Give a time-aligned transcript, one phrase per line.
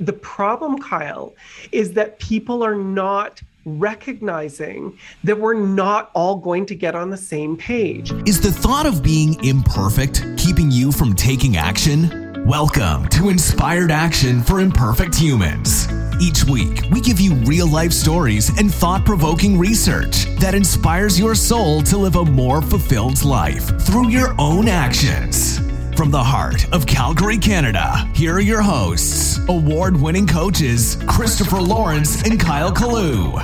[0.00, 1.34] the problem, Kyle,
[1.72, 7.16] is that people are not recognizing that we're not all going to get on the
[7.18, 8.10] same page.
[8.26, 12.44] Is the thought of being imperfect keeping you from taking action?
[12.46, 15.88] Welcome to Inspired Action for Imperfect Humans.
[16.22, 21.34] Each week, we give you real life stories and thought provoking research that inspires your
[21.34, 25.60] soul to live a more fulfilled life through your own actions.
[26.00, 32.22] From the heart of Calgary, Canada, here are your hosts, award winning coaches Christopher Lawrence
[32.22, 33.34] and Kyle Kalu.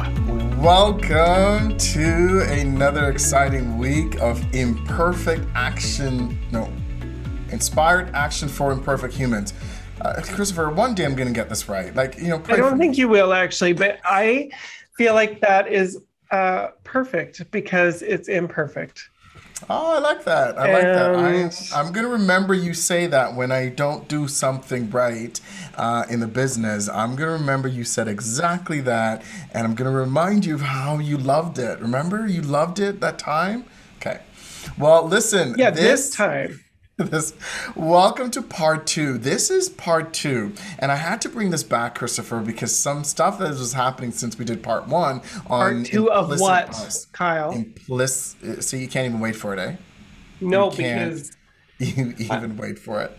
[0.57, 6.39] Welcome to another exciting week of imperfect action.
[6.51, 6.73] No,
[7.51, 9.53] inspired action for imperfect humans.
[10.01, 11.95] Uh, Christopher, one day I'm going to get this right.
[11.95, 14.49] Like, you know, I don't think you will actually, but I
[14.97, 15.99] feel like that is
[16.31, 19.11] uh, perfect because it's imperfect.
[19.71, 20.59] Oh, I like that.
[20.59, 21.73] I like that.
[21.73, 25.41] I, I'm going to remember you say that when I don't do something right
[25.77, 26.89] uh, in the business.
[26.89, 29.23] I'm going to remember you said exactly that.
[29.53, 31.81] And I'm going to remind you of how you loved it.
[31.81, 32.27] Remember?
[32.27, 33.65] You loved it that time?
[33.97, 34.21] Okay.
[34.79, 35.55] Well, listen.
[35.57, 36.61] Yeah, this, this time.
[36.99, 37.35] This.
[37.75, 39.19] Welcome to part two.
[39.19, 40.55] This is part two.
[40.79, 44.39] And i had to bring this back christopher because some stuff that was happening since
[44.39, 47.07] we did part one on part two of what bias.
[47.13, 47.51] kyle?
[47.51, 49.77] Implicit so you can't even wait for it eh?
[50.41, 51.37] No because
[51.79, 53.17] you even I, wait for it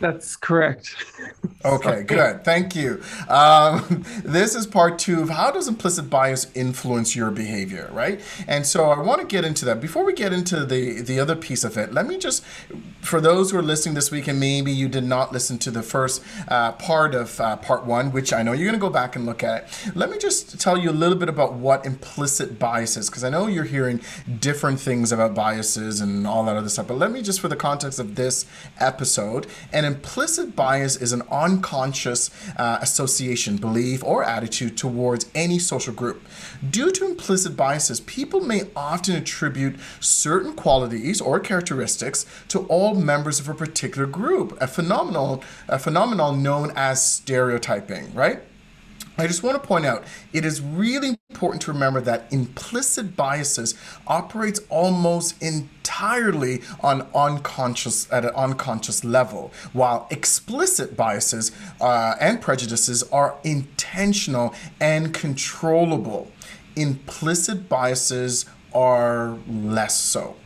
[0.00, 0.96] that's correct.
[1.64, 2.42] okay, good.
[2.42, 3.02] Thank you.
[3.28, 8.20] Um, this is part two of how does implicit bias influence your behavior, right?
[8.48, 9.80] And so I want to get into that.
[9.80, 12.42] Before we get into the the other piece of it, let me just,
[13.02, 15.82] for those who are listening this week and maybe you did not listen to the
[15.82, 19.14] first uh, part of uh, part one, which I know you're going to go back
[19.14, 19.68] and look at.
[19.94, 23.28] Let me just tell you a little bit about what implicit bias is, because I
[23.28, 24.00] know you're hearing
[24.38, 26.88] different things about biases and all that other stuff.
[26.88, 28.46] But let me just, for the context of this
[28.78, 35.92] episode, and implicit bias is an unconscious uh, association, belief, or attitude towards any social
[35.92, 36.22] group.
[36.68, 43.40] Due to implicit biases, people may often attribute certain qualities or characteristics to all members
[43.40, 48.40] of a particular group, a phenomenon, a phenomenon known as stereotyping, right?
[49.20, 53.74] I just want to point out it is really important to remember that implicit biases
[54.06, 63.02] operates almost entirely on unconscious at an unconscious level, while explicit biases uh, and prejudices
[63.04, 66.30] are intentional and controllable.
[66.76, 70.36] Implicit biases are less so.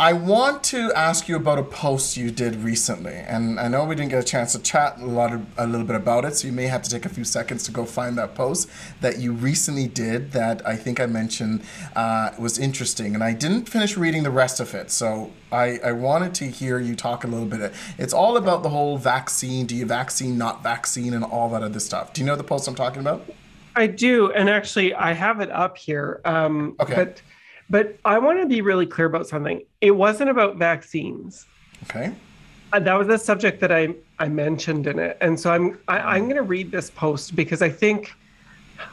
[0.00, 3.96] I want to ask you about a post you did recently, and I know we
[3.96, 6.46] didn't get a chance to chat a lot of, a little bit about it, so
[6.46, 8.70] you may have to take a few seconds to go find that post
[9.00, 11.62] that you recently did that I think I mentioned
[11.96, 15.90] uh, was interesting, and I didn't finish reading the rest of it, so I, I
[15.90, 17.72] wanted to hear you talk a little bit.
[17.98, 21.80] It's all about the whole vaccine, do you vaccine, not vaccine, and all that other
[21.80, 22.12] stuff.
[22.12, 23.28] Do you know the post I'm talking about?
[23.74, 26.20] I do, and actually I have it up here.
[26.24, 26.94] Um, okay.
[26.94, 27.22] But
[27.70, 29.62] but I want to be really clear about something.
[29.80, 31.46] It wasn't about vaccines.
[31.84, 32.12] Okay.
[32.72, 35.98] Uh, that was a subject that I I mentioned in it, and so I'm I,
[35.98, 38.12] I'm going to read this post because I think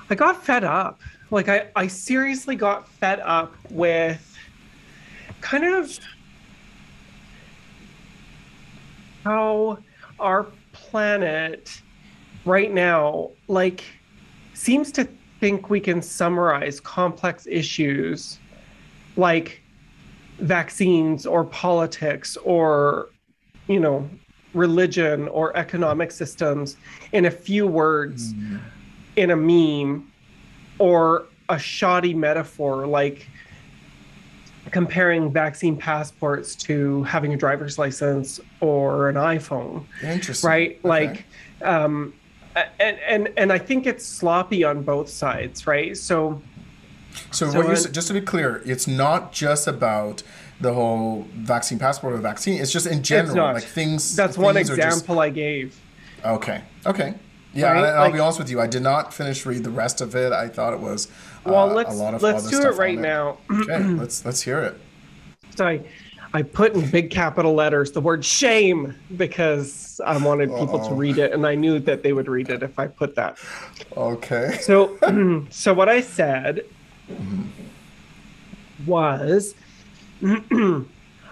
[0.09, 1.01] I got fed up.
[1.31, 4.38] Like I I seriously got fed up with
[5.41, 6.00] kind of
[9.23, 9.79] how
[10.19, 11.81] our planet
[12.46, 13.84] right now like
[14.53, 15.07] seems to
[15.40, 18.40] think we can summarize complex issues
[19.17, 19.62] like
[20.40, 23.09] vaccines or politics or
[23.68, 24.09] you know
[24.53, 26.78] religion or economic systems
[27.12, 28.59] in a few words mm.
[29.16, 30.12] in a meme
[30.79, 33.28] or a shoddy metaphor like
[34.72, 40.88] comparing vaccine passports to having a driver's license or an iphone interesting right okay.
[40.88, 41.25] like
[41.62, 42.13] um
[42.79, 46.41] and and and i think it's sloppy on both sides right so
[47.31, 50.24] so, so what you're, just to be clear, it's not just about
[50.59, 52.62] the whole vaccine passport or the vaccine.
[52.62, 54.16] It's just in general, like things.
[54.16, 55.80] That's things one example just, I gave.
[56.24, 56.62] Okay.
[56.86, 57.16] Okay.
[57.53, 57.84] Yeah, right?
[57.85, 58.59] I, will like, be honest with you.
[58.59, 60.34] I did not finish read the rest of it.
[60.34, 61.08] I thought it was
[61.46, 61.67] uh, well.
[61.67, 63.38] Let's a lot of let's do it right now.
[63.50, 64.78] okay, let's let's hear it.
[65.56, 65.82] So I,
[66.34, 70.90] I put in big capital letters the word shame because I wanted people Uh-oh.
[70.90, 73.38] to read it, and I knew that they would read it if I put that.
[73.96, 74.58] Okay.
[74.61, 74.97] So,
[75.50, 76.66] so what I said
[78.85, 79.55] was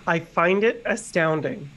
[0.07, 1.69] I find it astounding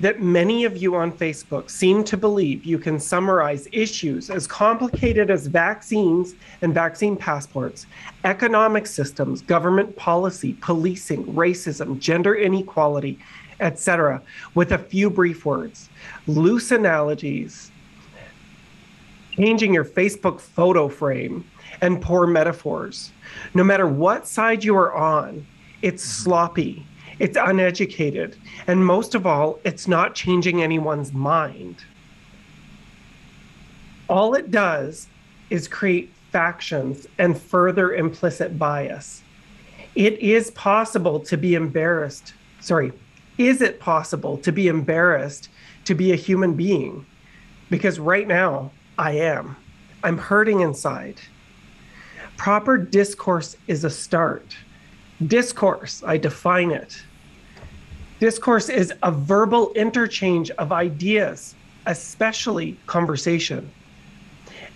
[0.00, 5.30] that many of you on Facebook seem to believe you can summarize issues as complicated
[5.30, 7.86] as vaccines and vaccine passports,
[8.24, 13.16] economic systems, government policy, policing, racism, gender inequality,
[13.60, 14.20] etc.,
[14.56, 15.88] with a few brief words,
[16.26, 17.70] loose analogies,
[19.36, 21.44] changing your Facebook photo frame,
[21.82, 23.12] and poor metaphors.
[23.52, 25.46] No matter what side you are on,
[25.82, 26.22] it's mm-hmm.
[26.22, 26.86] sloppy,
[27.18, 28.36] it's uneducated,
[28.66, 31.84] and most of all, it's not changing anyone's mind.
[34.08, 35.08] All it does
[35.50, 39.22] is create factions and further implicit bias.
[39.94, 42.32] It is possible to be embarrassed.
[42.60, 42.92] Sorry,
[43.38, 45.48] is it possible to be embarrassed
[45.84, 47.04] to be a human being?
[47.70, 49.56] Because right now, I am.
[50.04, 51.20] I'm hurting inside.
[52.42, 54.56] Proper discourse is a start.
[55.28, 57.00] Discourse, I define it.
[58.18, 61.54] Discourse is a verbal interchange of ideas,
[61.86, 63.70] especially conversation.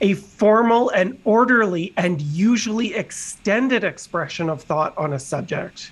[0.01, 5.91] A formal and orderly and usually extended expression of thought on a subject.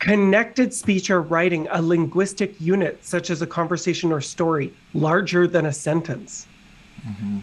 [0.00, 5.64] Connected speech or writing, a linguistic unit such as a conversation or story, larger than
[5.64, 6.46] a sentence.
[7.08, 7.38] Mm-hmm.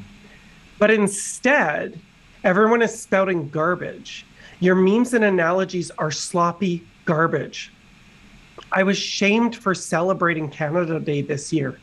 [0.78, 2.00] But instead,
[2.44, 4.26] everyone is spouting garbage.
[4.60, 7.74] Your memes and analogies are sloppy garbage.
[8.72, 11.80] I was shamed for celebrating Canada Day this year.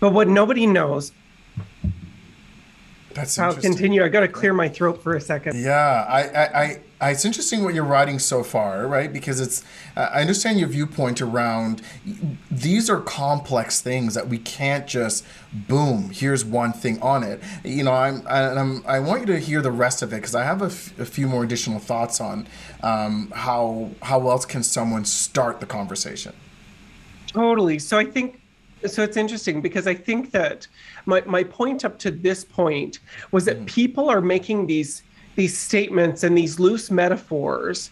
[0.00, 1.12] But what nobody knows
[3.14, 4.04] that's I'll continue.
[4.04, 5.56] I got to clear my throat for a second.
[5.56, 9.12] Yeah, I, I, I, I, it's interesting what you're writing so far, right?
[9.12, 9.62] Because it's,
[9.94, 11.82] I understand your viewpoint around
[12.50, 15.22] these are complex things that we can't just
[15.52, 16.08] boom.
[16.10, 17.42] Here's one thing on it.
[17.62, 20.44] You know, I'm, I'm I want you to hear the rest of it because I
[20.44, 22.46] have a, f- a few more additional thoughts on
[22.82, 26.32] um, how how else can someone start the conversation.
[27.26, 27.78] Totally.
[27.80, 28.40] So I think
[28.86, 30.66] so it's interesting because I think that
[31.06, 33.66] my, my point up to this point was that mm.
[33.66, 35.02] people are making these
[35.36, 37.90] these statements and these loose metaphors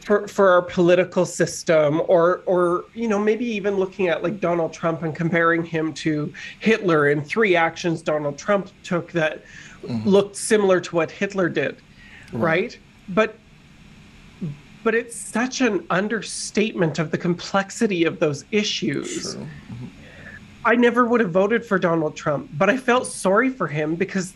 [0.00, 4.72] for, for our political system or or you know maybe even looking at like Donald
[4.72, 9.44] Trump and comparing him to Hitler and three actions Donald Trump took that
[9.82, 10.08] mm-hmm.
[10.08, 11.76] looked similar to what Hitler did
[12.32, 12.42] right.
[12.42, 12.78] right
[13.08, 13.36] but
[14.82, 19.86] but it's such an understatement of the complexity of those issues mm-hmm.
[20.64, 24.34] I never would have voted for Donald Trump, but I felt sorry for him because,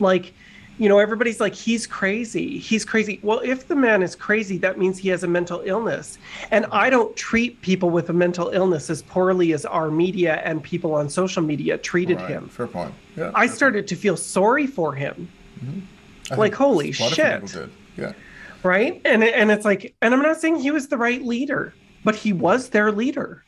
[0.00, 0.34] like,
[0.82, 2.58] you know, everybody's like, he's crazy.
[2.58, 3.20] He's crazy.
[3.22, 6.18] Well, if the man is crazy, that means he has a mental illness.
[6.50, 10.60] And I don't treat people with a mental illness as poorly as our media and
[10.60, 12.30] people on social media treated right.
[12.30, 12.48] him.
[12.48, 12.92] Fair point.
[13.16, 13.30] Yeah.
[13.32, 15.30] I started to feel sorry for him.
[15.64, 16.40] Mm-hmm.
[16.40, 17.54] Like, holy shit.
[17.96, 18.12] Yeah.
[18.64, 19.00] Right.
[19.04, 22.32] And, and it's like, and I'm not saying he was the right leader, but he
[22.32, 23.44] was their leader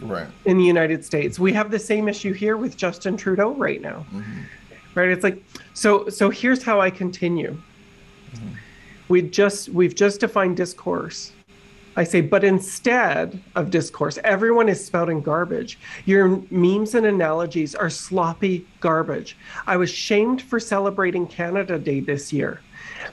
[0.00, 0.28] right.
[0.44, 1.40] in the United States.
[1.40, 4.06] We have the same issue here with Justin Trudeau right now.
[4.12, 4.42] Mm-hmm.
[4.98, 5.10] Right?
[5.10, 5.42] It's like
[5.74, 7.56] so so here's how I continue.
[8.32, 8.48] Mm-hmm.
[9.08, 11.32] We just we've just defined discourse.
[11.96, 15.78] I say, but instead of discourse, everyone is spouting garbage.
[16.04, 19.36] Your memes and analogies are sloppy garbage.
[19.66, 22.60] I was shamed for celebrating Canada Day this year.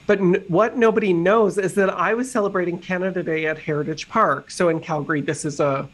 [0.06, 4.50] But n- what nobody knows is that I was celebrating Canada Day at Heritage Park.
[4.52, 5.88] So in Calgary, this is a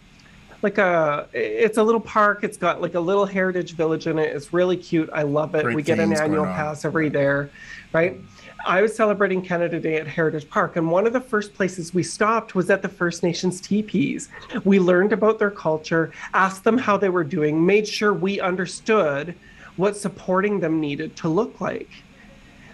[0.62, 2.44] like a it's a little park.
[2.44, 4.34] It's got like a little heritage village in it.
[4.34, 5.10] It's really cute.
[5.12, 5.64] I love it.
[5.64, 7.50] Great we get an annual pass every there,
[7.92, 8.18] right?
[8.64, 12.04] I was celebrating Canada Day at Heritage Park, and one of the first places we
[12.04, 14.28] stopped was at the First Nations teepees.
[14.64, 19.34] We learned about their culture, asked them how they were doing, made sure we understood
[19.76, 21.90] what supporting them needed to look like.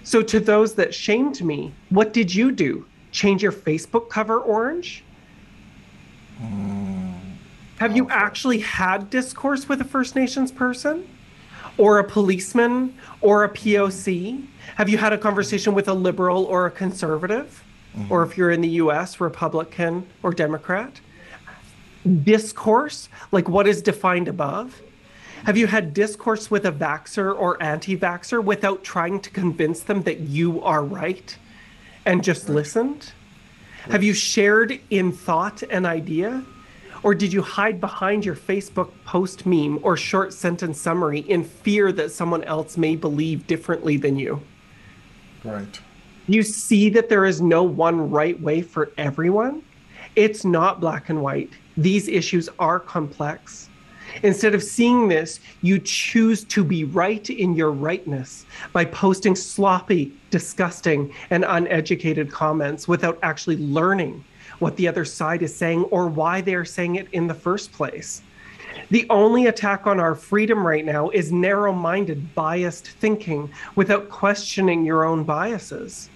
[0.02, 2.86] So, to those that shamed me, what did you do?
[3.10, 5.04] Change your Facebook cover orange?
[6.42, 7.07] Mm.
[7.78, 11.08] Have you actually had discourse with a First Nations person?
[11.76, 12.98] Or a policeman?
[13.20, 14.46] Or a POC?
[14.76, 17.62] Have you had a conversation with a liberal or a conservative?
[17.96, 18.12] Mm-hmm.
[18.12, 21.00] Or if you're in the US, Republican or Democrat?
[22.24, 24.82] Discourse, like what is defined above?
[25.44, 30.02] Have you had discourse with a vaxer or anti vaxer without trying to convince them
[30.02, 31.36] that you are right
[32.04, 33.12] and just listened?
[33.90, 36.44] Have you shared in thought an idea
[37.02, 41.92] or did you hide behind your Facebook post meme or short sentence summary in fear
[41.92, 44.40] that someone else may believe differently than you?
[45.44, 45.80] Right.
[46.26, 49.62] You see that there is no one right way for everyone.
[50.16, 51.50] It's not black and white.
[51.76, 53.68] These issues are complex.
[54.22, 60.12] Instead of seeing this, you choose to be right in your rightness by posting sloppy,
[60.30, 64.24] disgusting, and uneducated comments without actually learning
[64.58, 68.22] what the other side is saying or why they're saying it in the first place.
[68.90, 74.84] The only attack on our freedom right now is narrow minded, biased thinking without questioning
[74.84, 76.08] your own biases.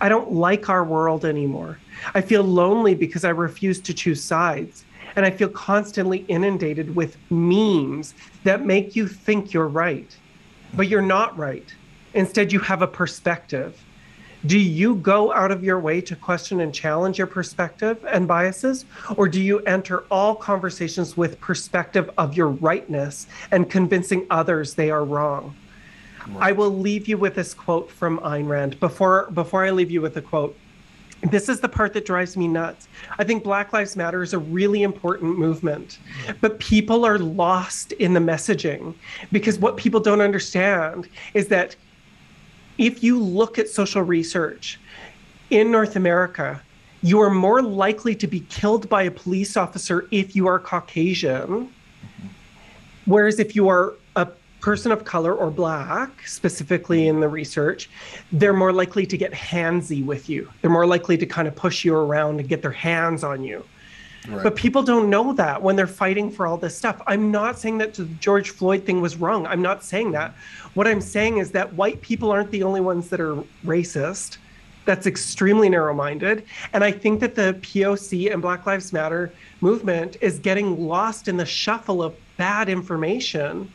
[0.00, 1.78] I don't like our world anymore.
[2.14, 4.84] I feel lonely because I refuse to choose sides.
[5.14, 10.16] And I feel constantly inundated with memes that make you think you're right.
[10.74, 11.74] but you're not right.
[12.14, 13.82] Instead, you have a perspective.
[14.46, 18.84] Do you go out of your way to question and challenge your perspective and biases?
[19.16, 24.90] Or do you enter all conversations with perspective of your rightness and convincing others they
[24.90, 25.54] are wrong?
[26.28, 26.50] Right.
[26.50, 28.80] I will leave you with this quote from Ayn Rand.
[28.80, 30.56] Before before I leave you with a quote,
[31.30, 32.88] this is the part that drives me nuts.
[33.18, 35.98] I think Black Lives Matter is a really important movement,
[36.40, 38.94] but people are lost in the messaging
[39.30, 41.76] because what people don't understand is that
[42.78, 44.78] if you look at social research
[45.50, 46.60] in North America,
[47.02, 51.72] you are more likely to be killed by a police officer if you are Caucasian.
[53.04, 54.28] Whereas if you are a
[54.60, 57.90] person of color or black, specifically in the research,
[58.30, 60.48] they're more likely to get handsy with you.
[60.60, 63.64] They're more likely to kind of push you around and get their hands on you.
[64.28, 67.02] But people don't know that when they're fighting for all this stuff.
[67.06, 69.46] I'm not saying that the George Floyd thing was wrong.
[69.46, 70.34] I'm not saying that.
[70.74, 74.38] What I'm saying is that white people aren't the only ones that are racist.
[74.84, 76.44] That's extremely narrow minded.
[76.72, 81.36] And I think that the POC and Black Lives Matter movement is getting lost in
[81.36, 83.70] the shuffle of bad information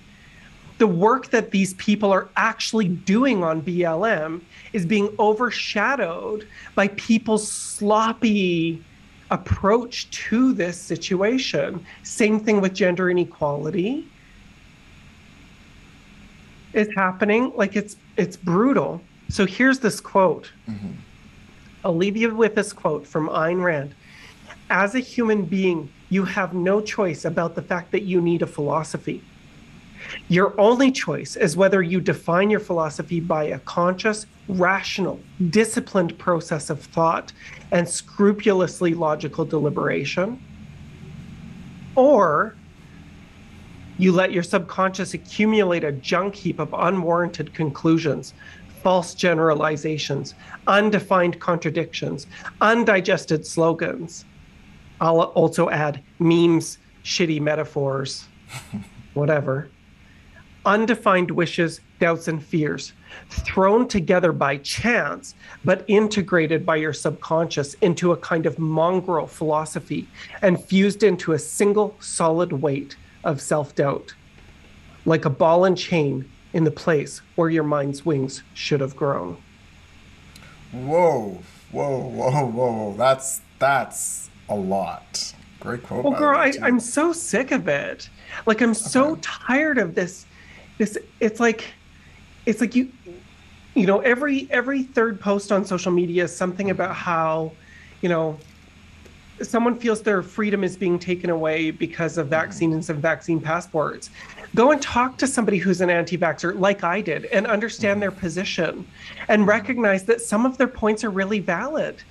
[0.77, 4.41] the work that these people are actually doing on BLM
[4.73, 8.83] is being overshadowed by people's sloppy
[9.31, 11.85] approach to this situation.
[12.03, 14.07] Same thing with gender inequality.
[16.73, 19.01] It's happening like it's it's brutal.
[19.29, 20.51] So here's this quote.
[20.67, 20.91] Mm-hmm.
[21.83, 23.95] I'll leave you with this quote from Ayn Rand.
[24.69, 28.47] As a human being, you have no choice about the fact that you need a
[28.47, 29.23] philosophy.
[30.29, 36.69] Your only choice is whether you define your philosophy by a conscious, rational, disciplined process
[36.69, 37.33] of thought
[37.71, 40.41] and scrupulously logical deliberation,
[41.95, 42.55] or
[43.97, 48.33] you let your subconscious accumulate a junk heap of unwarranted conclusions,
[48.83, 50.35] false generalizations,
[50.67, 52.27] undefined contradictions,
[52.61, 54.23] undigested slogans.
[55.01, 58.25] I'll also add memes, shitty metaphors,
[59.13, 59.69] whatever
[60.67, 62.91] undefined wishes, doubts, and fears,
[63.29, 65.33] thrown together by chance,
[65.63, 70.07] but integrated by your subconscious into a kind of mongrel philosophy
[70.41, 74.13] and fused into a single solid weight of self doubt,
[75.05, 79.37] like a ball and chain in the place where your mind's wings should have grown.
[80.73, 82.95] Whoa, whoa, whoa, whoa.
[82.97, 85.33] That's, that's a lot.
[85.59, 86.03] Great quote.
[86.03, 88.09] Well, girl, I, I'm so sick of it.
[88.45, 89.21] Like, I'm so okay.
[89.23, 90.26] tired of this
[90.77, 91.65] this it's like
[92.45, 92.91] it's like you
[93.75, 97.51] you know every every third post on social media is something about how
[98.01, 98.37] you know
[99.41, 104.09] someone feels their freedom is being taken away because of vaccines and some vaccine passports.
[104.55, 108.87] Go and talk to somebody who's an anti-vaxxer like i did and understand their position
[109.27, 112.01] and recognize that some of their points are really valid.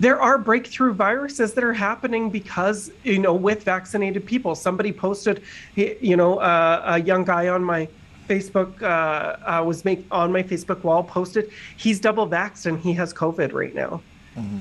[0.00, 4.54] There are breakthrough viruses that are happening because you know with vaccinated people.
[4.54, 5.42] Somebody posted
[5.76, 7.88] you know uh, a young guy on my
[8.28, 11.50] Facebook uh, uh, was make on my Facebook wall posted.
[11.76, 14.02] He's double vaxxed and he has COVID right now.
[14.36, 14.58] Mm-hmm.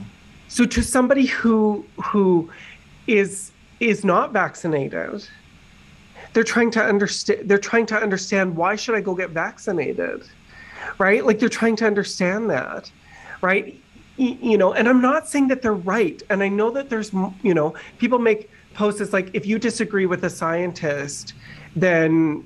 [0.47, 2.49] So to somebody who who
[3.07, 5.27] is is not vaccinated,
[6.33, 7.49] they're trying to understand.
[7.49, 10.23] They're trying to understand why should I go get vaccinated,
[10.97, 11.25] right?
[11.25, 12.91] Like they're trying to understand that,
[13.41, 13.79] right?
[14.17, 16.21] You know, and I'm not saying that they're right.
[16.29, 20.23] And I know that there's, you know, people make posts like if you disagree with
[20.25, 21.33] a scientist,
[21.75, 22.45] then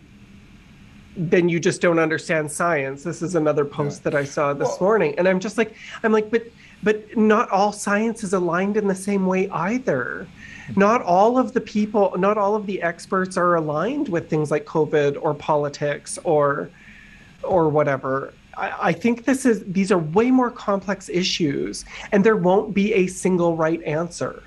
[1.18, 3.04] then you just don't understand science.
[3.04, 4.12] This is another post yeah.
[4.12, 5.16] that I saw this well, morning.
[5.18, 6.44] And I'm just like, I'm like, but
[6.84, 10.28] but not all science is aligned in the same way either.
[10.68, 10.80] Mm-hmm.
[10.80, 14.66] Not all of the people, not all of the experts are aligned with things like
[14.66, 16.70] COVID or politics or
[17.44, 18.34] or whatever.
[18.58, 22.94] I, I think this is these are way more complex issues and there won't be
[22.94, 24.44] a single right answer.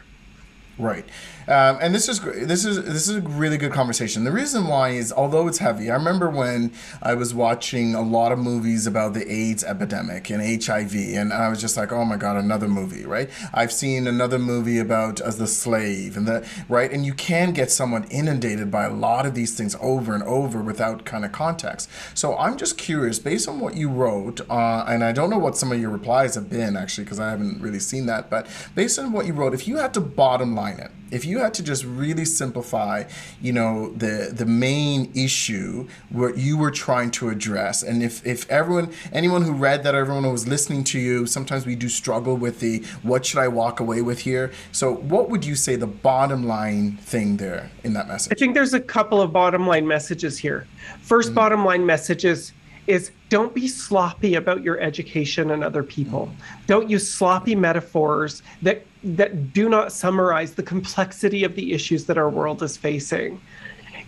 [0.78, 1.04] Right.
[1.48, 4.24] Um, and this is this is this is a really good conversation.
[4.24, 5.90] The reason why is although it's heavy.
[5.90, 10.42] I remember when I was watching a lot of movies about the AIDS epidemic and
[10.42, 13.30] HIV, and I was just like, oh my god, another movie, right?
[13.54, 17.70] I've seen another movie about as the slave and the right, and you can get
[17.70, 21.88] someone inundated by a lot of these things over and over without kind of context.
[22.12, 25.56] So I'm just curious, based on what you wrote, uh, and I don't know what
[25.56, 28.98] some of your replies have been actually because I haven't really seen that, but based
[28.98, 31.62] on what you wrote, if you had to bottom line it if you had to
[31.62, 33.04] just really simplify,
[33.40, 38.48] you know, the the main issue what you were trying to address, and if if
[38.50, 42.36] everyone, anyone who read that, everyone who was listening to you, sometimes we do struggle
[42.36, 44.52] with the what should I walk away with here.
[44.72, 48.32] So, what would you say the bottom line thing there in that message?
[48.32, 50.66] I think there's a couple of bottom line messages here.
[51.04, 51.34] 1st mm-hmm.
[51.34, 52.52] bottom line message is
[52.88, 56.30] is don't be sloppy about your education and other people.
[56.66, 62.18] Don't use sloppy metaphors that that do not summarize the complexity of the issues that
[62.18, 63.40] our world is facing.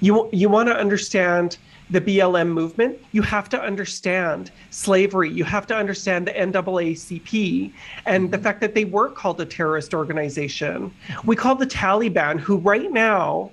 [0.01, 1.59] You you want to understand
[1.91, 5.29] the BLM movement, you have to understand slavery.
[5.29, 7.73] You have to understand the NAACP
[8.07, 10.95] and the fact that they were called a terrorist organization.
[11.25, 13.51] We call the Taliban, who right now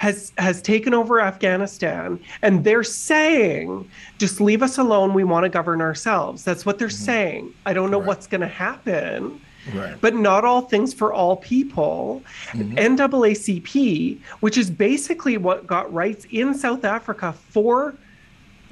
[0.00, 5.50] has has taken over Afghanistan and they're saying just leave us alone we want to
[5.50, 7.04] govern ourselves that's what they're mm-hmm.
[7.04, 8.06] saying i don't know right.
[8.06, 9.38] what's going to happen
[9.74, 10.00] right.
[10.00, 12.72] but not all things for all people mm-hmm.
[12.76, 17.94] NAACP which is basically what got rights in South Africa for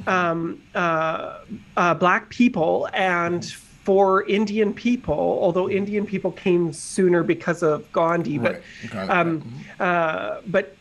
[0.06, 1.40] um, uh,
[1.76, 3.44] uh, black people and
[3.88, 8.62] for Indian people, although Indian people came sooner because of Gandhi, but
[8.94, 9.08] right.
[9.08, 9.58] um, mm-hmm.
[9.80, 10.76] uh, but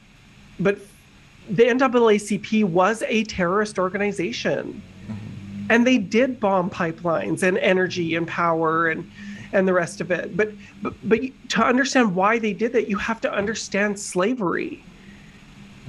[0.59, 0.79] but
[1.49, 4.81] the NAACP was a terrorist organization.
[5.07, 5.15] Mm-hmm.
[5.69, 9.09] And they did bomb pipelines and energy and power and
[9.53, 10.35] and the rest of it.
[10.35, 14.83] But, but but to understand why they did that, you have to understand slavery.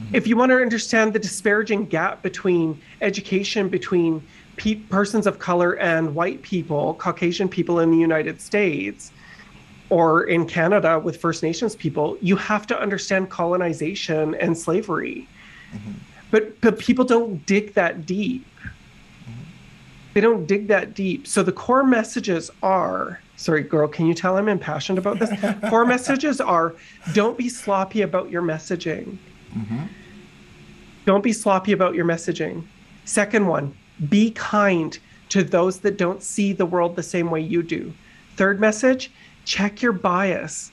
[0.00, 0.14] Mm-hmm.
[0.14, 4.24] If you want to understand the disparaging gap between education between
[4.56, 9.10] pe- persons of color and white people, Caucasian people in the United States,
[9.90, 15.26] or in Canada with First Nations people, you have to understand colonization and slavery.
[15.72, 15.92] Mm-hmm.
[16.30, 18.46] But but people don't dig that deep.
[18.62, 19.42] Mm-hmm.
[20.14, 21.26] They don't dig that deep.
[21.26, 25.30] So the core messages are sorry, girl, can you tell I'm impassioned about this?
[25.70, 26.74] core messages are
[27.14, 29.16] don't be sloppy about your messaging.
[29.56, 29.84] Mm-hmm.
[31.06, 32.64] Don't be sloppy about your messaging.
[33.06, 33.74] Second one,
[34.10, 34.98] be kind
[35.30, 37.94] to those that don't see the world the same way you do.
[38.36, 39.10] Third message,
[39.48, 40.70] check your bias.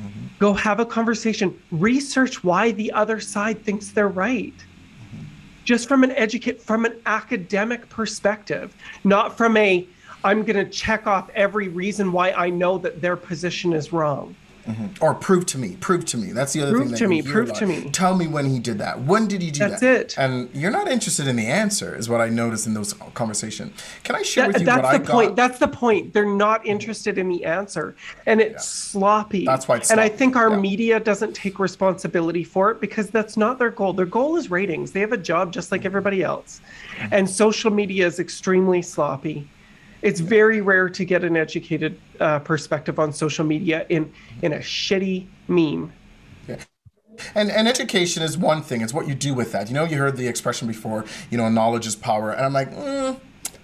[0.00, 0.26] Mm-hmm.
[0.38, 1.60] Go have a conversation.
[1.72, 4.54] Research why the other side thinks they're right.
[4.54, 5.24] Mm-hmm.
[5.64, 9.86] Just from an educate from an academic perspective, not from a
[10.24, 14.34] I'm going to check off every reason why I know that their position is wrong.
[14.66, 15.04] Mm-hmm.
[15.04, 16.32] Or prove to me, prove to me.
[16.32, 16.90] That's the other prove thing.
[16.90, 17.90] Prove to me, prove to me.
[17.90, 19.00] Tell me when he did that.
[19.00, 19.86] When did he do That's that?
[19.86, 20.18] That's it.
[20.18, 23.80] And you're not interested in the answer, is what I noticed in those conversations.
[24.02, 25.28] Can I share that, with you that's what the I point.
[25.30, 25.36] got?
[25.36, 25.76] That's the point.
[25.76, 26.12] That's the point.
[26.12, 27.94] They're not interested in the answer,
[28.26, 28.58] and it's yeah.
[28.58, 29.44] sloppy.
[29.44, 29.76] That's why.
[29.76, 30.12] It's and sloppy.
[30.12, 30.56] I think our yeah.
[30.56, 33.92] media doesn't take responsibility for it because that's not their goal.
[33.92, 34.90] Their goal is ratings.
[34.90, 36.60] They have a job just like everybody else,
[36.96, 37.14] mm-hmm.
[37.14, 39.48] and social media is extremely sloppy
[40.02, 44.58] it's very rare to get an educated uh, perspective on social media in in a
[44.58, 45.92] shitty meme.
[46.48, 46.56] Yeah.
[47.34, 48.82] And and education is one thing.
[48.82, 49.68] It's what you do with that.
[49.68, 51.04] You know, you heard the expression before.
[51.30, 52.30] You know, knowledge is power.
[52.30, 53.18] And I'm like, mm,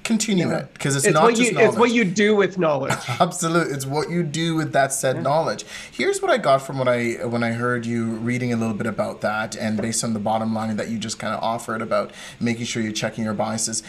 [0.04, 0.58] continue yeah.
[0.60, 1.68] it because it's, it's, not what just you, knowledge.
[1.68, 2.92] It's what you do with knowledge.
[3.20, 5.22] Absolutely, it's what you do with that said yeah.
[5.22, 5.64] knowledge.
[5.90, 8.86] Here's what I got from what I when I heard you reading a little bit
[8.86, 12.12] about that, and based on the bottom line that you just kind of offered about
[12.40, 13.82] making sure you're checking your biases.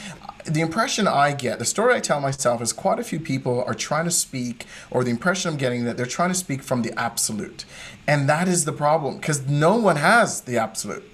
[0.45, 3.73] The impression I get, the story I tell myself is quite a few people are
[3.73, 6.97] trying to speak, or the impression I'm getting that they're trying to speak from the
[6.99, 7.65] absolute.
[8.06, 11.10] And that is the problem because no one has the absolute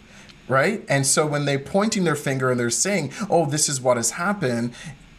[0.49, 0.83] right?
[0.89, 4.11] And so when they're pointing their finger and they're saying, "Oh, this is what has
[4.11, 4.73] happened,"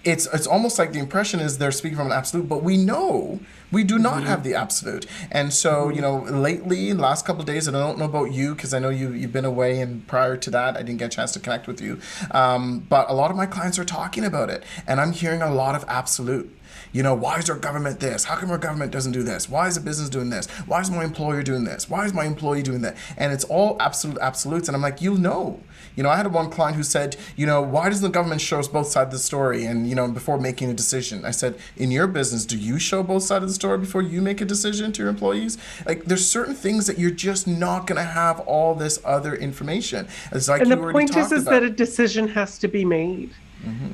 [0.05, 3.41] it's it's almost like the impression is they're speaking from an absolute, but we know
[3.71, 4.27] we do not mm-hmm.
[4.27, 5.07] have the absolute.
[5.31, 5.97] And so, mm-hmm.
[5.97, 8.79] you know, lately, last couple of days, and I don't know about you because I
[8.79, 11.41] know you you've been away, and prior to that, I didn't get a chance to
[11.41, 12.01] connect with you.
[12.31, 15.53] Um, but a lot of my clients are talking about it, and I'm hearing a
[15.53, 16.57] lot of absolute.
[16.93, 18.25] You know, why is our government this?
[18.25, 19.49] How come our government doesn't do this?
[19.49, 20.47] Why is the business doing this?
[20.67, 21.89] Why is my employer doing this?
[21.89, 22.97] Why is my employee doing that?
[23.17, 24.69] And it's all absolute absolutes.
[24.69, 25.61] And I'm like, you know.
[25.97, 28.59] You know, I had one client who said, you know, why doesn't the government show
[28.59, 29.65] us both sides of the story?
[29.65, 33.03] And, you know, before making a decision, I said, in your business, do you show
[33.03, 35.59] both sides of the story before you make a decision to your employees?
[35.87, 40.09] Like, there's certain things that you're just not going to have all this other information.
[40.33, 41.51] It's like and the point is, is about.
[41.51, 43.31] that a decision has to be made.
[43.65, 43.89] Mm-hmm.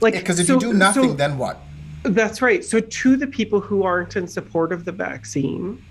[0.00, 1.60] Like, because if so, you do nothing, so, then what?
[2.06, 2.64] That's right.
[2.64, 5.82] So, to the people who aren't in support of the vaccine,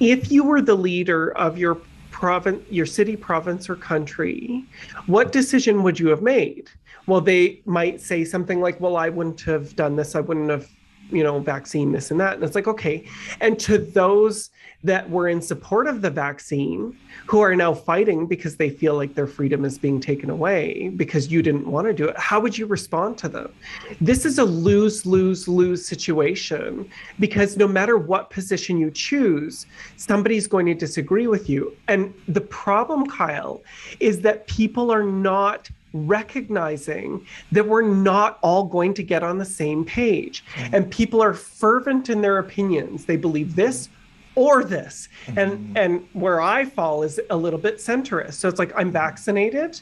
[0.00, 1.76] if you were the leader of your
[2.10, 4.64] province, your city, province, or country,
[5.06, 6.70] what decision would you have made?
[7.06, 10.14] Well, they might say something like, "Well, I wouldn't have done this.
[10.14, 10.68] I wouldn't have
[11.12, 12.34] you know, vaccine, this and that.
[12.34, 13.04] And it's like, okay.
[13.40, 14.50] And to those
[14.84, 16.96] that were in support of the vaccine
[17.26, 21.30] who are now fighting because they feel like their freedom is being taken away because
[21.30, 23.52] you didn't want to do it, how would you respond to them?
[24.00, 30.48] This is a lose, lose, lose situation because no matter what position you choose, somebody's
[30.48, 31.76] going to disagree with you.
[31.86, 33.62] And the problem, Kyle,
[34.00, 39.44] is that people are not recognizing that we're not all going to get on the
[39.44, 40.44] same page.
[40.54, 40.74] Mm-hmm.
[40.74, 43.04] And people are fervent in their opinions.
[43.04, 43.88] They believe this
[44.34, 45.08] or this.
[45.26, 45.38] Mm-hmm.
[45.38, 48.34] And and where I fall is a little bit centrist.
[48.34, 49.80] So it's like I'm vaccinated.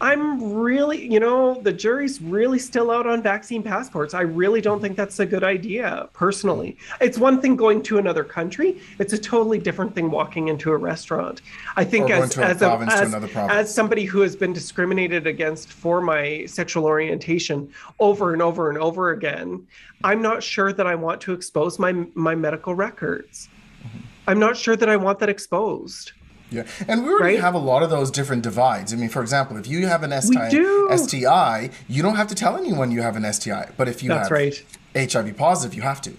[0.00, 4.12] I'm really, you know, the jury's really still out on vaccine passports.
[4.12, 6.76] I really don't think that's a good idea, personally.
[7.00, 10.76] It's one thing going to another country, it's a totally different thing walking into a
[10.76, 11.42] restaurant.
[11.76, 13.52] I think as to a as, province to as, another province.
[13.52, 18.78] as somebody who has been discriminated against for my sexual orientation over and over and
[18.78, 19.64] over again,
[20.02, 23.48] I'm not sure that I want to expose my my medical records.
[23.86, 23.98] Mm-hmm.
[24.26, 26.12] I'm not sure that I want that exposed.
[26.50, 27.40] Yeah, and we already Right?
[27.40, 28.92] have a lot of those different divides.
[28.92, 30.50] I mean, for example, if you have an STI.
[30.96, 33.70] STI, you don't have to tell anyone you have an STI.
[33.76, 34.64] But if you That's have right.
[34.94, 36.12] HIV positive, you have to.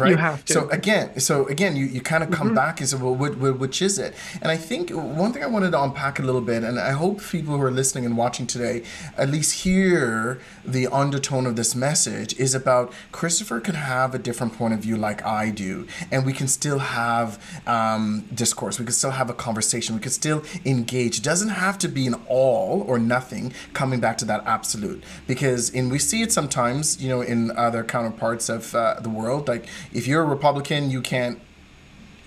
[0.00, 0.18] Right?
[0.18, 0.54] have to.
[0.54, 0.68] Mm-hmm.
[0.68, 3.82] So again, so again, you, you kind of come back and say, well, which, which
[3.82, 4.14] is it?
[4.42, 7.22] And I think one thing I wanted to unpack a little bit, and I hope
[7.22, 8.82] people who are listening and watching today
[9.16, 14.54] at least hear the undertone of this message, is about Christopher can have a different
[14.54, 18.78] point of view like I do, and we can still have um, discourse.
[18.78, 19.94] We can still have a conversation.
[19.94, 21.18] We can still engage.
[21.18, 23.52] It doesn't have to be an all or nothing.
[23.72, 27.84] Coming back to that absolute, because and we see it sometimes, you know, in other
[27.84, 29.48] counterparts of uh, the world.
[29.48, 31.40] Like if you're a Republican, you can't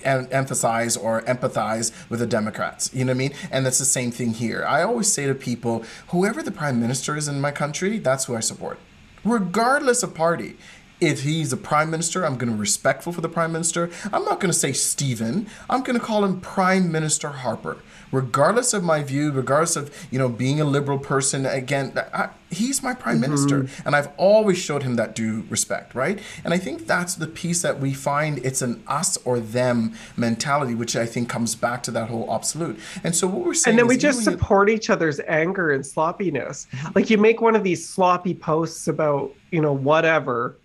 [0.04, 2.90] em- emphasize or empathize with the Democrats.
[2.94, 3.34] You know what I mean?
[3.52, 4.66] And that's the same thing here.
[4.68, 8.36] I always say to people, whoever the prime minister is in my country, that's who
[8.36, 8.80] I support,
[9.24, 10.58] regardless of party.
[11.00, 13.90] If he's a prime minister, I'm going to be respectful for the prime minister.
[14.14, 15.48] I'm not going to say Stephen.
[15.68, 17.80] I'm going to call him Prime Minister Harper.
[18.12, 22.84] Regardless of my view, regardless of you know being a liberal person, again, I, he's
[22.84, 26.20] my prime minister, and I've always showed him that due respect, right?
[26.44, 30.76] And I think that's the piece that we find it's an us or them mentality,
[30.76, 32.80] which I think comes back to that whole absolute.
[33.04, 36.32] And so what we're saying, and then we just support each other's anger and sloppiness
[36.32, 36.88] Mm-hmm.
[36.96, 40.56] like you make one of these sloppy posts about you know whatever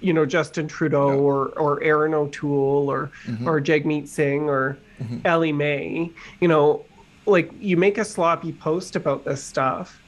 [0.00, 3.48] you know justin trudeau or or erin o'toole or Mm-hmm.
[3.48, 4.76] or jagmeet singh or
[5.24, 6.10] ellie may
[6.40, 6.84] you know
[7.26, 10.00] like you make a sloppy post about this stuff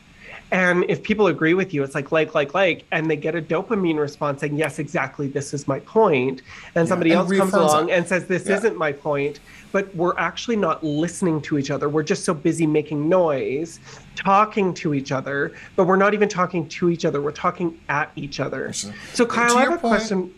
[0.53, 3.43] and if people agree with you, it's like like like like, and they get a
[3.43, 6.43] dopamine response saying, "Yes, exactly, this is my point."
[6.75, 7.93] And somebody and else comes along that.
[7.95, 8.57] and says, "This Yeah.
[8.57, 9.41] isn't my point,"
[9.73, 11.89] but we're actually not listening to each other.
[11.89, 13.81] We're just so busy making noise,
[14.15, 17.21] talking to each other, but we're not even talking to each other.
[17.21, 18.73] We're talking at each other.
[18.73, 20.31] So- So, Kyle, I have a point- question.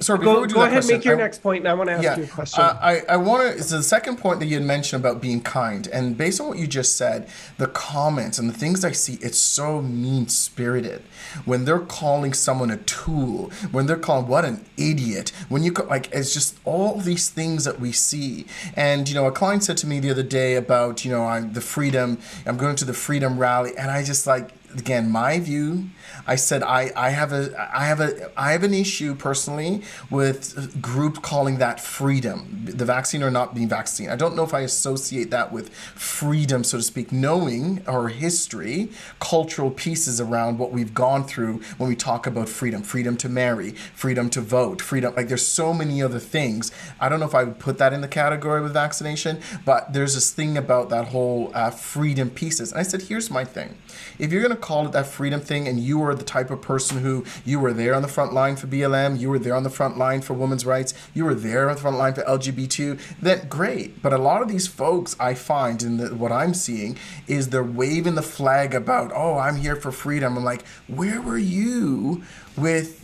[0.00, 2.18] Sorry, Go, go ahead, question, make your I- next point, and I want to ask
[2.18, 2.62] you a question.
[2.62, 5.40] Uh, I, I want to, so the second point that you had mentioned about being
[5.40, 7.28] kind, and based on what you just said,
[7.58, 11.02] the comments and the things I see, it's so mean spirited.
[11.44, 16.10] When they're calling someone a tool, when they're calling, what an idiot, when you, like,
[16.12, 18.46] it's just all these things that we see.
[18.76, 21.52] And, you know, a client said to me the other day about, you know, I'm
[21.52, 25.90] the freedom, I'm going to the freedom rally, and I just like, again, my view,
[26.26, 30.80] I said I, I have a I have a I have an issue personally with
[30.80, 34.08] group calling that freedom, the vaccine or not being vaccine.
[34.08, 38.90] I don't know if I associate that with freedom, so to speak, knowing our history,
[39.20, 43.72] cultural pieces around what we've gone through when we talk about freedom, freedom to marry,
[43.94, 45.14] freedom to vote, freedom.
[45.14, 46.72] Like there's so many other things.
[47.00, 50.14] I don't know if I would put that in the category with vaccination, but there's
[50.14, 52.72] this thing about that whole uh, freedom pieces.
[52.72, 53.76] And I said, here's my thing.
[54.18, 56.98] If you're to call it that freedom thing and you are the type of person
[56.98, 59.70] who you were there on the front line for BLM, you were there on the
[59.70, 63.46] front line for women's rights, you were there on the front line for LGBT, then
[63.48, 64.02] great.
[64.02, 66.96] But a lot of these folks I find in the, what I'm seeing
[67.26, 70.36] is they're waving the flag about, oh, I'm here for freedom.
[70.36, 72.22] I'm like, where were you
[72.56, 73.00] with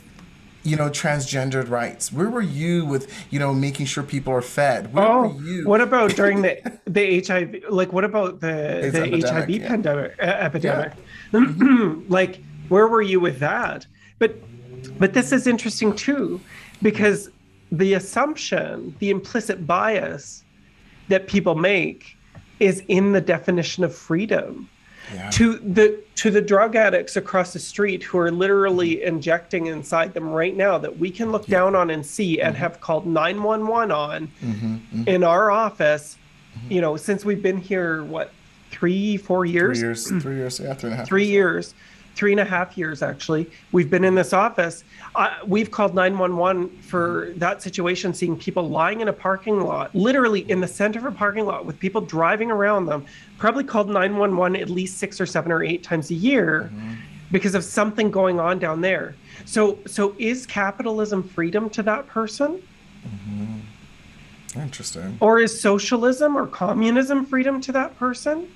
[0.62, 2.12] you know, transgendered rights?
[2.12, 4.92] Where were you with, you know, making sure people are fed?
[4.92, 5.66] Where Oh, were you?
[5.66, 7.64] what about during the the HIV?
[7.70, 9.68] Like, what about the It's the epidemic, HIV yeah.
[9.68, 10.92] pandemic uh, epidemic?
[12.11, 13.87] like, where were you with that?
[14.18, 14.37] But
[14.98, 16.40] but this is interesting too,
[16.83, 17.30] because
[17.70, 20.44] the assumption, the implicit bias
[21.09, 22.16] that people make,
[22.61, 24.68] is in the definition of freedom.
[25.12, 25.30] Yeah.
[25.30, 29.09] To the to the drug addicts across the street who are literally mm-hmm.
[29.09, 32.46] injecting inside them right now that we can look down on and see Mm-hmm.
[32.46, 34.74] and have called 911 on mm-hmm.
[34.74, 35.09] Mm-hmm.
[35.09, 36.16] in our office,
[36.68, 38.30] you know, since we've been here, what,
[38.70, 39.78] three four years?
[39.78, 40.22] three years, mm.
[40.22, 41.09] three years, yeah, three and a half.
[41.09, 41.74] Three years.
[42.20, 43.50] Three and a half years actually.
[43.72, 44.85] We've been in this office.
[45.14, 50.48] Uh, we've called 911 for that situation, seeing people lying in a parking lot, literally
[50.50, 53.06] in the center of a parking lot with people driving around them.
[53.38, 56.70] Probably called 911 at least six or seven or eight times a year
[57.33, 59.14] because of something going on down there.
[59.46, 62.62] So, so is capitalism freedom to that person?
[64.54, 65.16] Interesting.
[65.20, 68.48] or is socialism or communism freedom to that person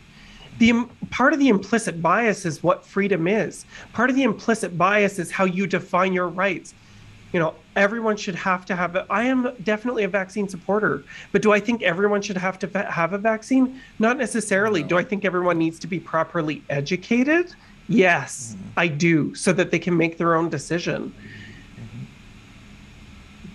[0.59, 5.19] the part of the implicit bias is what freedom is part of the implicit bias
[5.19, 6.75] is how you define your rights
[7.33, 9.05] you know everyone should have to have it.
[9.11, 13.13] I am definitely a vaccine supporter, but do I think everyone should have to have
[13.13, 13.81] a vaccine?
[13.99, 14.83] Not necessarily.
[14.83, 14.89] No.
[14.89, 17.55] Do I think everyone needs to be properly educated?
[17.89, 18.79] Yes, mm-hmm.
[18.79, 21.13] I do, so that they can make their own decision.
[21.77, 22.05] Mm-hmm.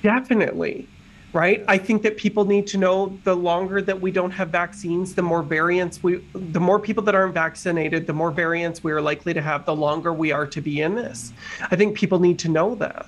[0.04, 0.88] Definitely
[1.34, 1.63] right?
[1.68, 5.22] I think that people need to know the longer that we don't have vaccines the
[5.22, 9.34] more variants we the more people that aren't vaccinated the more variants we are likely
[9.34, 11.34] to have the longer we are to be in this.
[11.72, 13.08] I think people need to know that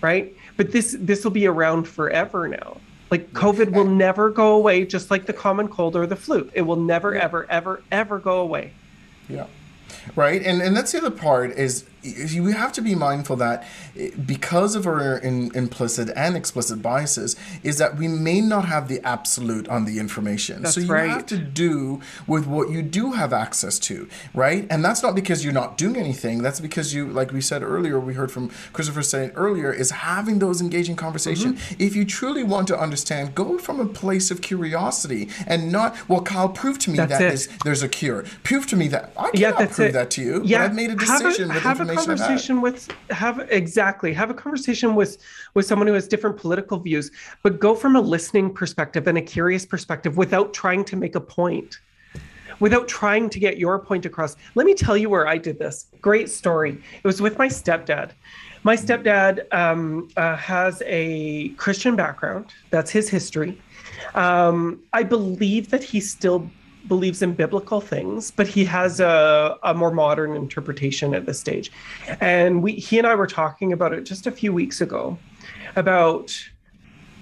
[0.00, 0.34] right?
[0.56, 2.78] But this this will be around forever now.
[3.10, 6.50] Like covid will never go away just like the common cold or the flu.
[6.54, 8.72] It will never ever ever ever go away.
[9.28, 9.46] Yeah.
[10.14, 10.42] Right?
[10.42, 11.84] And and that's the other part is
[12.40, 13.64] we have to be mindful that
[13.98, 18.88] eh, because of our in, implicit and explicit biases is that we may not have
[18.88, 20.62] the absolute on the information.
[20.62, 21.10] That's so you right.
[21.10, 24.66] have to do with what you do have access to right?
[24.70, 26.42] And that's not because you're not doing anything.
[26.42, 30.38] That's because you like we said earlier we heard from christopher saying earlier is having
[30.38, 31.54] those engaging conversation.
[31.54, 31.82] Mm-hmm.
[31.82, 36.22] if you truly want to understand go from a place of curiosity and not well
[36.22, 38.24] kyle prove to me that's that there's a cure.
[38.42, 39.92] Prove to me that i cannot yeah, prove it.
[39.92, 43.46] that to you yeah, i've made a decision have a, with a conversation with have
[43.50, 44.12] exactly.
[44.12, 45.18] Have a conversation with
[45.54, 47.10] with someone who has different political views
[47.42, 51.20] but go from a listening perspective and a curious perspective without trying to make a
[51.20, 51.80] point.
[52.58, 54.34] Without trying to get your point across.
[54.54, 55.86] Let me tell you where i did this.
[56.00, 56.72] Great story.
[56.72, 58.12] It was with my stepdad.
[58.62, 62.46] My stepdad um, uh, has a christian background.
[62.70, 63.60] That's his history.
[64.14, 66.50] Um, i believe that he still
[66.88, 71.72] believes in biblical things, but he has a, a more modern interpretation at this stage.
[72.20, 75.18] And we, he and I were talking about it just a few weeks ago
[75.76, 76.36] about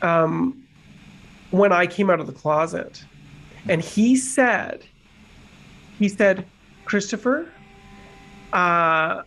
[0.03, 0.63] um,
[1.51, 3.05] when I came out of the closet.
[3.69, 4.85] And he said,
[5.99, 6.47] he said,
[6.85, 7.49] Christopher,
[8.53, 9.23] uh,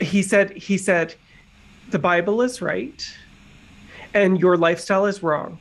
[0.00, 1.14] he said, he said,
[1.90, 3.04] the Bible is right
[4.14, 5.58] and your lifestyle is wrong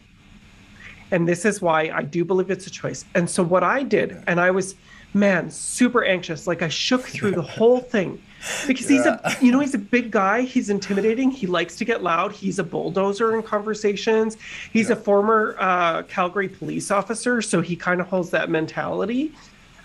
[1.12, 3.06] and this is why I do believe it's a choice.
[3.16, 4.76] And so what I did, and I was,
[5.14, 6.48] man, super anxious.
[6.48, 8.22] Like I shook through the whole thing
[8.66, 10.42] because he's a, you know, he's a big guy.
[10.42, 11.30] He's intimidating.
[11.30, 12.32] He likes to get loud.
[12.32, 14.38] He's a bulldozer in conversations.
[14.72, 14.96] He's yeah.
[14.96, 19.34] a former uh, Calgary police officer, so he kind of holds that mentality.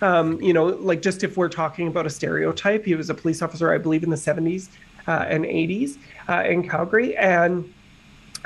[0.01, 3.41] Um, you know, like just if we're talking about a stereotype, he was a police
[3.41, 4.69] officer, I believe, in the 70s
[5.07, 5.97] uh, and 80s
[6.29, 7.71] uh, in Calgary, and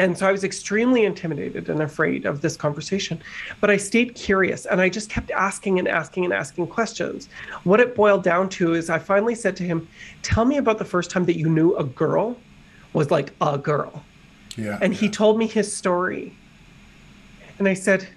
[0.02, 3.22] and so I was extremely intimidated and afraid of this conversation.
[3.60, 7.30] But I stayed curious and I just kept asking and asking and asking questions.
[7.66, 9.88] What it boiled down to is I finally said to him,
[10.24, 12.36] Tell me about the first time that you knew a girl
[12.94, 14.04] was like a girl.
[14.58, 14.80] Yeah.
[14.82, 16.36] And he told me his story.
[17.60, 18.08] And I said,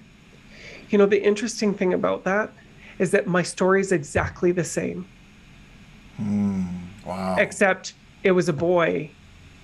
[0.88, 2.50] You know, the interesting thing about that
[2.98, 5.06] is that my story is exactly the same.
[6.18, 6.66] Mm,
[7.04, 7.36] wow.
[7.38, 7.92] Except
[8.22, 9.10] it was a boy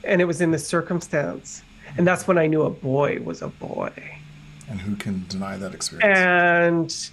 [0.05, 1.63] and it was in this circumstance
[1.97, 3.93] and that's when I knew a boy was a boy.
[4.69, 6.19] And who can deny that experience?
[6.19, 7.11] And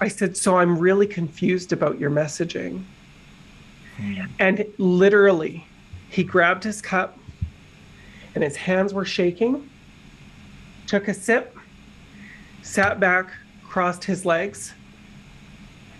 [0.00, 2.84] I said, So I'm really confused about your messaging.
[3.96, 4.20] Hmm.
[4.38, 5.66] And literally,
[6.10, 7.18] he grabbed his cup
[8.34, 9.68] and his hands were shaking,
[10.86, 11.56] took a sip,
[12.62, 13.30] sat back,
[13.64, 14.74] crossed his legs,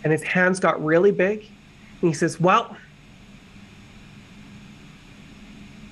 [0.05, 1.41] and his hands got really big.
[2.03, 2.77] And he says, Well,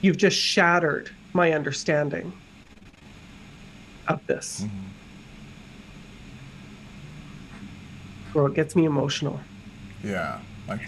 [0.03, 2.33] you've just shattered my understanding
[4.09, 4.63] of this.
[4.63, 4.81] Mm-hmm.
[8.47, 9.41] It gets me emotional.
[10.03, 10.41] Yeah.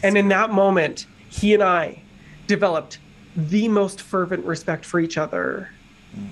[0.02, 2.02] And in that moment, he and I
[2.46, 2.98] developed
[3.36, 5.70] the most fervent respect for each other.
[6.16, 6.28] Mm.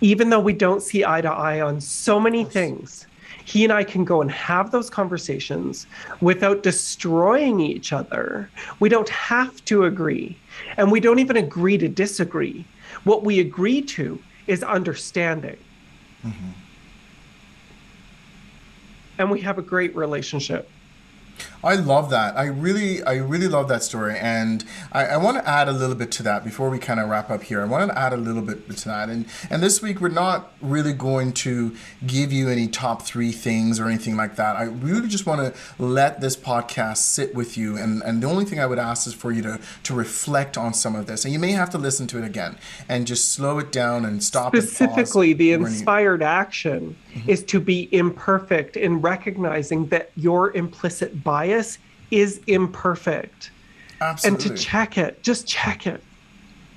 [0.00, 3.06] Even though we don't see eye to eye on so many things,
[3.44, 5.86] he and I can go and have those conversations
[6.20, 8.50] without destroying each other.
[8.78, 10.36] We don't have to agree.
[10.76, 12.66] And we don't even agree to disagree.
[13.04, 15.58] What we agree to is understanding.
[16.26, 16.50] Mm-hmm.
[19.18, 20.70] And we have a great relationship.
[21.64, 22.36] I love that.
[22.36, 25.96] I really, I really love that story, and I, I want to add a little
[25.96, 27.60] bit to that before we kind of wrap up here.
[27.60, 30.52] I want to add a little bit to that, and and this week we're not
[30.60, 31.74] really going to
[32.06, 34.54] give you any top three things or anything like that.
[34.54, 38.44] I really just want to let this podcast sit with you, and and the only
[38.44, 41.34] thing I would ask is for you to to reflect on some of this, and
[41.34, 42.56] you may have to listen to it again
[42.88, 44.54] and just slow it down and stop.
[44.54, 46.26] Specifically, the inspired you...
[46.26, 47.28] action mm-hmm.
[47.28, 51.47] is to be imperfect in recognizing that your implicit bias
[52.10, 53.50] is imperfect.
[54.00, 54.46] Absolutely.
[54.50, 56.02] And to check it, just check it.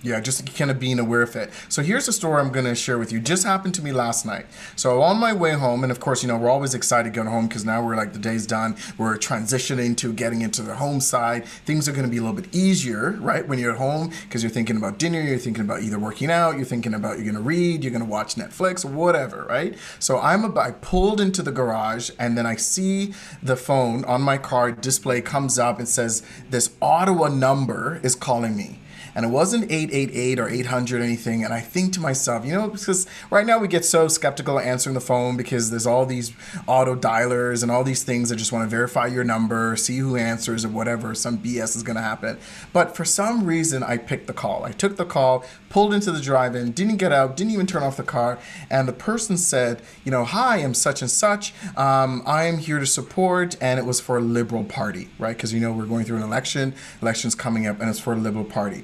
[0.03, 1.51] Yeah, just kind of being aware of it.
[1.69, 3.19] So here's a story I'm going to share with you.
[3.19, 4.47] Just happened to me last night.
[4.75, 7.47] So on my way home, and of course, you know, we're always excited going home
[7.47, 8.75] because now we're like the day's done.
[8.97, 11.45] We're transitioning to getting into the home side.
[11.45, 13.47] Things are going to be a little bit easier, right?
[13.47, 16.55] When you're at home because you're thinking about dinner, you're thinking about either working out,
[16.55, 19.77] you're thinking about you're going to read, you're going to watch Netflix, whatever, right?
[19.99, 24.23] So I'm about, I pulled into the garage and then I see the phone on
[24.23, 28.79] my car display comes up and says this Ottawa number is calling me
[29.15, 31.43] and it wasn't 888 or 800 or anything.
[31.43, 34.93] And I think to myself, you know, because right now we get so skeptical answering
[34.93, 36.33] the phone because there's all these
[36.67, 40.15] auto dialers and all these things that just want to verify your number, see who
[40.15, 41.13] answers or whatever.
[41.15, 42.37] Some BS is going to happen.
[42.73, 44.63] But for some reason, I picked the call.
[44.63, 47.83] I took the call, pulled into the drive in, didn't get out, didn't even turn
[47.83, 48.37] off the car.
[48.69, 51.53] And the person said, you know, hi, I'm such and such.
[51.75, 53.57] Um, I am here to support.
[53.61, 55.35] And it was for a Liberal Party, right?
[55.35, 58.17] Because, you know, we're going through an election, election's coming up, and it's for a
[58.17, 58.83] Liberal Party.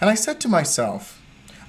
[0.00, 1.20] And I said to myself,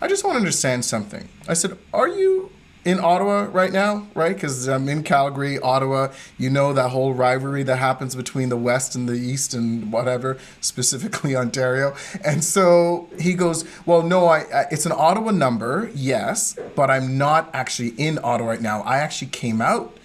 [0.01, 1.27] I just want to understand something.
[1.47, 2.51] I said, Are you
[2.89, 4.34] in Ottawa right now, right?
[4.34, 6.12] Because I'm in Calgary, Ottawa.
[6.39, 10.39] You know that whole rivalry that happens between the West and the East and whatever,
[10.60, 11.95] specifically Ontario.
[12.25, 17.15] And so he goes, "Well, no, I, I, it's an Ottawa number, yes, but I'm
[17.17, 18.82] not actually in Ottawa right now.
[18.82, 19.95] I actually came out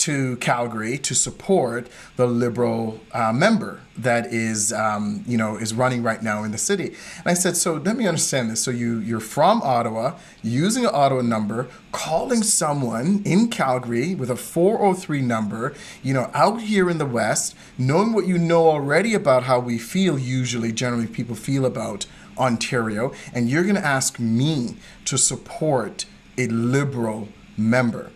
[0.00, 6.02] to Calgary to support the Liberal uh, member that is, um, you know, is running
[6.02, 6.94] right now in the city.
[7.18, 8.62] And I said, so let me understand this.
[8.62, 14.36] So you you're from Ottawa, using an Ottawa number, calling someone in Calgary with a
[14.36, 19.42] 403 number, you know, out here in the West, knowing what you know already about
[19.42, 20.18] how we feel.
[20.18, 22.06] Usually, generally, people feel about
[22.38, 26.06] Ontario, and you're going to ask me to support
[26.38, 28.10] a Liberal member.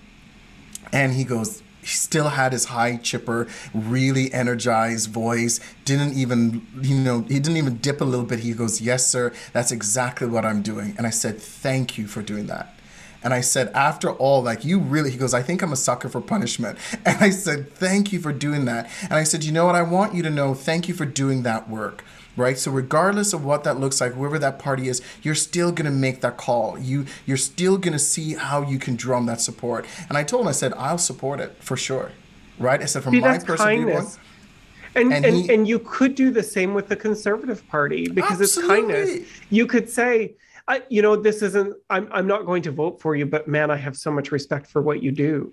[0.92, 5.60] And he goes, he still had his high chipper really energized voice.
[5.84, 8.40] Didn't even you know he didn't even dip a little bit.
[8.40, 9.32] He goes yes sir.
[9.52, 10.94] That's exactly what i'm doing.
[10.96, 12.73] And i said thank you for doing that
[13.24, 16.08] and I said, after all, like you really, he goes, I think I'm a sucker
[16.08, 16.78] for punishment.
[17.06, 18.90] And I said, thank you for doing that.
[19.02, 19.74] And I said, you know what?
[19.74, 22.04] I want you to know, thank you for doing that work
[22.36, 22.58] right?
[22.58, 26.20] So regardless of what that looks like, whoever that party is, you're still gonna make
[26.22, 26.76] that call.
[26.78, 29.86] You you're still gonna see how you can drum that support.
[30.08, 32.10] And I told him, I said, I'll support it for sure,
[32.58, 32.82] right?
[32.82, 34.16] I said, from See, my personal kindness.
[34.16, 34.18] viewpoint.
[34.96, 38.40] And And and, he- and you could do the same with the Conservative Party because
[38.40, 39.20] it's kindness.
[39.50, 41.76] You could say, I, you know, this isn't.
[41.90, 44.66] I'm I'm not going to vote for you, but man, I have so much respect
[44.66, 45.52] for what you do.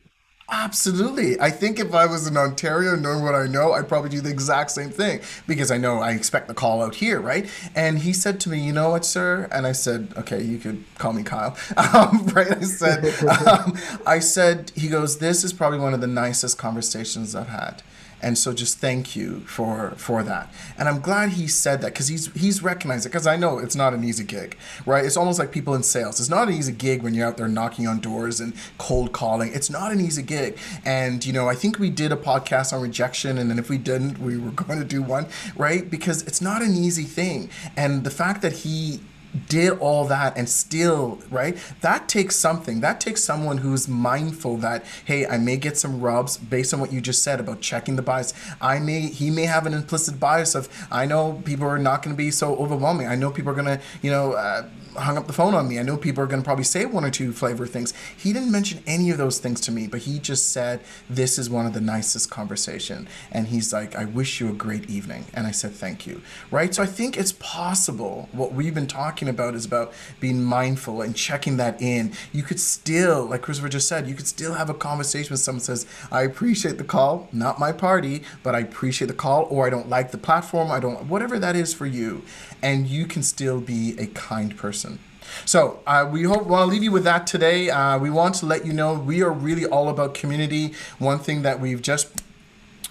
[0.54, 1.40] Absolutely.
[1.40, 4.30] I think if I was in Ontario, knowing what I know, I'd probably do the
[4.30, 7.50] exact same thing because I know I expect the call out here, right?
[7.74, 10.84] And he said to me, "You know what, sir?" And I said, "Okay, you could
[10.98, 11.58] call me Kyle."
[11.94, 12.52] Um, right?
[12.52, 13.06] I said,
[13.48, 17.82] um, "I said." He goes, "This is probably one of the nicest conversations I've had."
[18.22, 20.54] And so just thank you for for that.
[20.78, 23.76] And I'm glad he said that because he's he's recognized it because I know it's
[23.76, 25.04] not an easy gig, right?
[25.06, 26.20] It's almost like people in sales.
[26.20, 29.52] It's not an easy gig when you're out there knocking on doors and cold calling.
[29.54, 30.58] It's not an easy gig.
[30.86, 33.78] And you know, I think we did a podcast on rejection, and then if we
[33.78, 35.90] didn't, we were going to do one, right?
[35.90, 37.50] Because it's not an easy thing.
[37.76, 39.00] And the fact that he
[39.48, 41.58] did all that and still right?
[41.82, 42.82] That takes something.
[42.82, 46.92] That takes someone who's mindful that hey i may get some rubs based on what
[46.92, 48.34] you just said about checking the bias.
[48.60, 52.16] I may he may have an implicit bias of i know people are not going
[52.16, 53.08] to be so overwhelming.
[53.08, 54.68] I know people are going to you know uh,
[54.98, 55.80] hung up the phone on me.
[55.80, 57.94] I know people are going to probably say one or two flavor things.
[58.18, 61.50] He didn't mention any of those things to me but he just said this is
[61.50, 63.08] one of the nicest conversation.
[63.32, 65.26] And he's like i wish you a great evening.
[65.34, 66.22] And i said thank you.
[66.50, 66.74] Right?
[66.74, 71.16] So i think it's possible what we've been talking about is about being mindful and
[71.16, 74.74] checking that in you could still like christopher just said you could still have a
[74.74, 79.14] conversation with someone says i appreciate the call not my party but i appreciate the
[79.14, 82.24] call or i don't like the platform i don't whatever that is for you
[82.62, 85.00] and you can still be a kind person
[85.46, 87.70] so uh, we hope want to leave you with that today.
[87.70, 90.74] Uh, we want to let you know we are really all about community.
[91.00, 92.22] One thing that we've just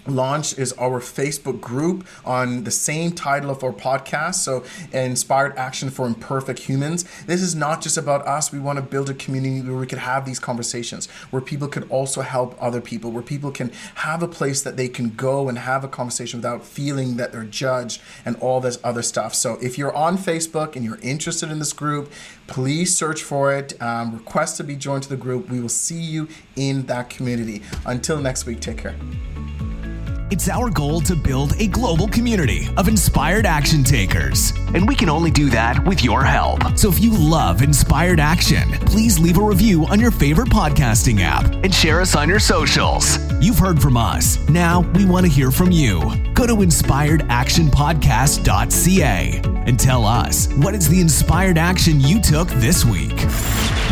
[0.07, 4.37] launched is our Facebook group on the same title of our podcast.
[4.37, 7.05] So, Inspired Action for Imperfect Humans.
[7.27, 8.53] This is not just about us.
[8.53, 11.89] We want to build a community where we could have these conversations, where people could
[11.91, 15.59] also help other people, where people can have a place that they can go and
[15.59, 19.35] have a conversation without feeling that they're judged and all this other stuff.
[19.35, 22.11] So, if you're on Facebook and you're interested in this group,
[22.47, 23.81] please search for it.
[23.81, 25.49] Um, request to be joined to the group.
[25.49, 27.63] We will see you in that community.
[27.87, 28.97] Until next week, take care.
[30.31, 34.53] It's our goal to build a global community of inspired action takers.
[34.75, 36.79] And we can only do that with your help.
[36.79, 41.53] So if you love inspired action, please leave a review on your favorite podcasting app
[41.65, 43.19] and share us on your socials.
[43.43, 44.39] You've heard from us.
[44.49, 46.01] Now we want to hear from you.
[46.33, 53.17] Go to inspiredactionpodcast.ca and tell us what is the inspired action you took this week.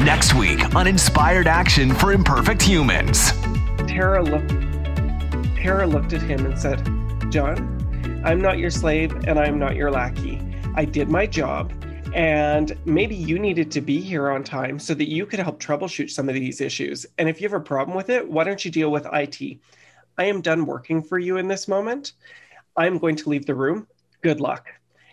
[0.04, 3.32] Next week on Inspired Action for Imperfect Humans.
[3.88, 4.22] Tara
[5.62, 6.78] Tara looked at him and said,
[7.32, 10.40] "John, I'm not your slave and I'm not your lackey.
[10.76, 11.72] I did my job
[12.14, 16.10] and maybe you needed to be here on time so that you could help troubleshoot
[16.10, 17.06] some of these issues.
[17.18, 19.58] And if you have a problem with it, why don't you deal with IT?
[20.16, 22.12] I am done working for you in this moment.
[22.76, 23.88] I'm going to leave the room.
[24.22, 24.68] Good luck.